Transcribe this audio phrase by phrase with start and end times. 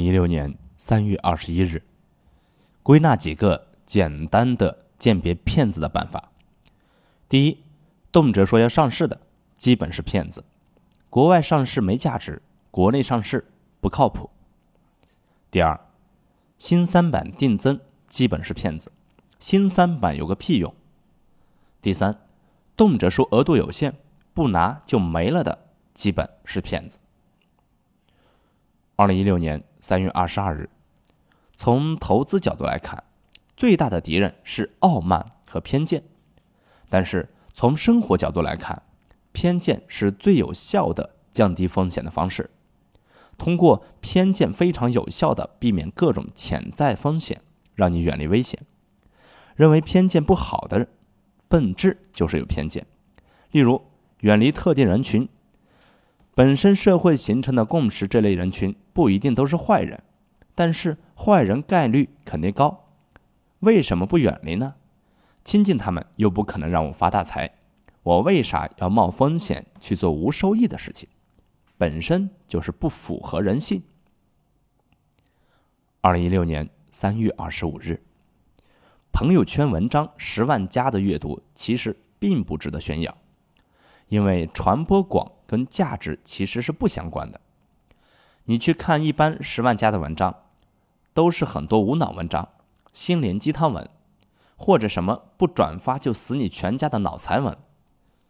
[0.00, 1.82] 零一六年三月二十一日，
[2.82, 6.30] 归纳几个简单的鉴别骗子的办法。
[7.28, 7.58] 第一，
[8.10, 9.20] 动辄说要上市的，
[9.58, 10.42] 基本是骗子。
[11.10, 13.46] 国外上市没价值，国内上市
[13.82, 14.30] 不靠谱。
[15.50, 15.78] 第二，
[16.56, 18.90] 新三板定增基本是骗子，
[19.38, 20.74] 新三板有个屁用。
[21.82, 22.18] 第三，
[22.74, 23.92] 动辄说额度有限，
[24.32, 26.98] 不拿就没了的，基本是骗子。
[28.96, 30.68] 二零一六年三月二十二日，
[31.52, 33.02] 从投资角度来看，
[33.56, 36.00] 最大的敌人是傲慢和偏见；
[36.88, 38.82] 但是从生活角度来看，
[39.32, 42.50] 偏见是最有效的降低风险的方式。
[43.38, 47.40] 通过偏见非常有效的避免各种潜在风险，
[47.74, 48.60] 让你远离危险。
[49.56, 50.88] 认为偏见不好的人，
[51.48, 52.86] 本质就是有偏见。
[53.50, 53.82] 例如，
[54.20, 55.28] 远离特定人群。
[56.40, 60.02] 本身社会形成的共识，这类人群不一定都是坏人，
[60.54, 62.86] 但是坏人概率肯定高。
[63.58, 64.74] 为什么不远离呢？
[65.44, 67.52] 亲近他们又不可能让我发大财，
[68.02, 71.06] 我为啥要冒风险去做无收益的事情？
[71.76, 73.82] 本身就是不符合人性。
[76.00, 78.00] 二零一六年三月二十五日，
[79.12, 83.14] 朋友圈文章十万加的阅读其实并不值得炫耀，
[84.08, 85.30] 因为传播广。
[85.50, 87.40] 跟价值其实是不相关的。
[88.44, 90.44] 你去看一般十万加的文章，
[91.12, 92.48] 都是很多无脑文章、
[92.92, 93.90] 心灵鸡汤文，
[94.56, 97.58] 或者什么不转发就死你全家的脑残文，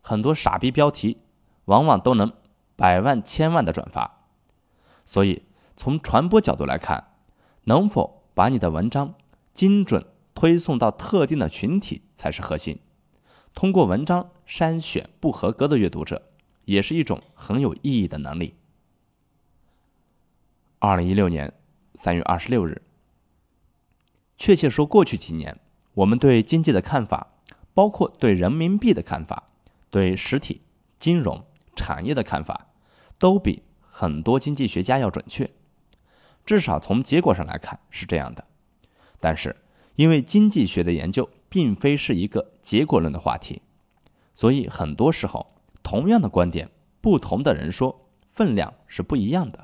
[0.00, 1.18] 很多傻逼标题，
[1.64, 2.32] 往往都能
[2.76, 4.20] 百万、千万的转发。
[5.04, 5.42] 所以
[5.74, 7.08] 从传播角度来看，
[7.64, 9.14] 能否把你的文章
[9.52, 12.78] 精准推送到特定的群体才是核心。
[13.56, 16.22] 通过文章筛选不合格的阅读者。
[16.68, 18.54] 也是一种很有意义的能力。
[20.78, 21.54] 二零一六年
[21.94, 22.82] 三月二十六日，
[24.36, 25.58] 确切说，过去几年
[25.94, 27.28] 我们对经济的看法，
[27.72, 29.44] 包括对人民币的看法，
[29.88, 30.60] 对实体
[30.98, 31.42] 金融
[31.74, 32.66] 产业的看法，
[33.18, 35.50] 都比很多经济学家要准确。
[36.44, 38.44] 至少从结果上来看是这样的。
[39.18, 39.56] 但是，
[39.94, 43.62] 因为经济学的研究并非是一个结果论的话题，
[44.34, 45.54] 所以很多时候。
[45.90, 46.68] 同样的观点，
[47.00, 49.58] 不同的人说，分量是不一样的；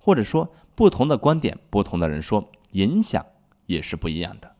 [0.00, 3.24] 或者说，不同的观点，不同的人说，影响
[3.66, 4.56] 也是不一样的。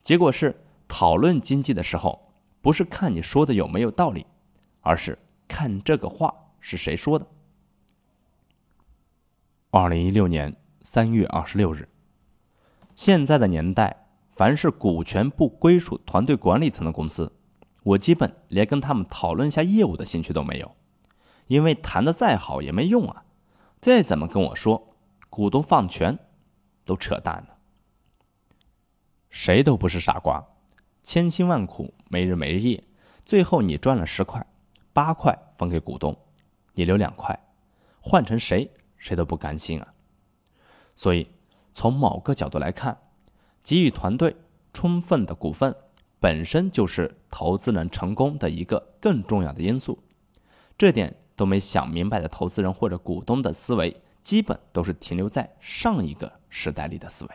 [0.00, 2.32] 结果是，讨论经济的时候，
[2.62, 4.24] 不是看你说的有没有道理，
[4.80, 7.26] 而是看这个话是谁说的。
[9.68, 11.86] 二零一六年三月二十六日，
[12.96, 17.30] 现在的年代，凡是股权不归属团队管理层的公司。
[17.88, 20.76] 我基本连跟他们讨论一下业务的兴趣都没有，
[21.46, 23.24] 因为谈的再好也没用啊！
[23.80, 24.94] 再怎么跟我说
[25.30, 26.18] 股东放权，
[26.84, 27.54] 都扯淡呢。
[29.30, 30.44] 谁都不是傻瓜，
[31.02, 32.84] 千辛万苦没日没夜，
[33.24, 34.46] 最后你赚了十块，
[34.92, 36.14] 八块分给股东，
[36.74, 37.38] 你留两块，
[38.00, 39.94] 换成谁谁都不甘心啊！
[40.94, 41.30] 所以
[41.72, 42.98] 从某个角度来看，
[43.62, 44.36] 给予团队
[44.74, 45.74] 充分的股份。
[46.20, 49.98] 本身就是投资人成功的一个更重要的因素，
[50.76, 57.30] 这点都没想明白的投资人或者股东的思维，基本都是停留在上一个时代里的思维。